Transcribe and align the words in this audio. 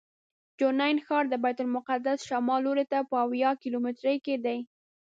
جنین 0.59 0.97
ښار 1.05 1.23
د 1.29 1.33
بیت 1.43 1.57
المقدس 1.63 2.19
شمال 2.29 2.59
لوري 2.65 2.85
ته 2.91 2.97
په 3.09 3.15
اویا 3.25 3.51
کیلومترۍ 3.61 4.17
کې 4.25 4.35
دی. 4.45 4.59